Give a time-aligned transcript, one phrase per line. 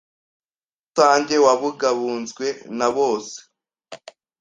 [0.85, 3.37] rusange wabungabunzwe na bose.